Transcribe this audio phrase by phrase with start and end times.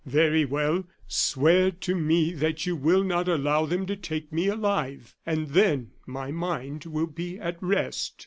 [0.07, 5.15] Very well, swear to me that you will not allow them to take me alive,
[5.27, 8.13] and then my mind will be at rest."